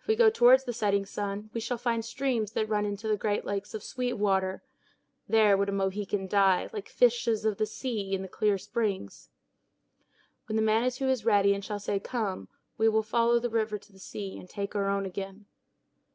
If 0.00 0.06
we 0.06 0.16
go 0.16 0.30
toward 0.30 0.60
the 0.64 0.72
setting 0.72 1.04
sun, 1.04 1.50
we 1.52 1.60
shall 1.60 1.76
find 1.76 2.02
streams 2.02 2.52
that 2.52 2.70
run 2.70 2.86
into 2.86 3.06
the 3.06 3.18
great 3.18 3.44
lakes 3.44 3.74
of 3.74 3.82
sweet 3.82 4.14
water; 4.14 4.62
there 5.28 5.58
would 5.58 5.68
a 5.68 5.72
Mohican 5.72 6.26
die, 6.26 6.70
like 6.72 6.88
fishes 6.88 7.44
of 7.44 7.58
the 7.58 7.66
sea, 7.66 8.14
in 8.14 8.22
the 8.22 8.28
clear 8.28 8.56
springs. 8.56 9.28
When 10.46 10.56
the 10.56 10.62
Manitou 10.62 11.10
is 11.10 11.26
ready 11.26 11.52
and 11.52 11.62
shall 11.62 11.80
say 11.80 12.00
"Come," 12.00 12.48
we 12.78 12.88
will 12.88 13.02
follow 13.02 13.38
the 13.38 13.50
river 13.50 13.76
to 13.76 13.92
the 13.92 13.98
sea, 13.98 14.38
and 14.38 14.48
take 14.48 14.74
our 14.74 14.88
own 14.88 15.04
again. 15.04 15.44